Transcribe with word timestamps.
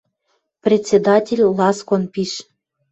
Председатель 0.63 1.43
ласкон 1.57 2.03
пиш 2.13 2.31